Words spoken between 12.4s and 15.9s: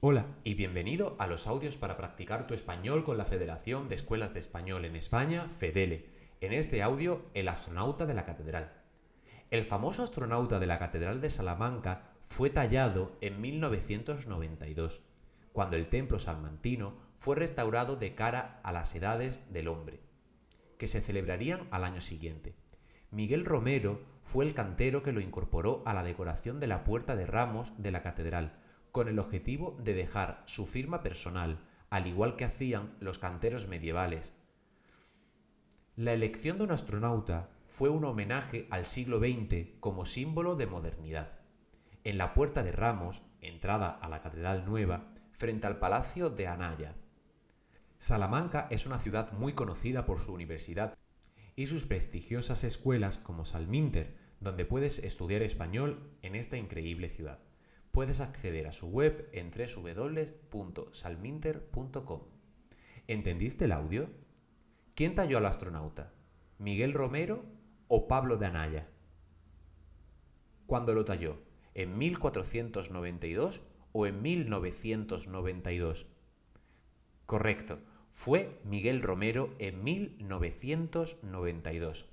tallado en 1992, cuando el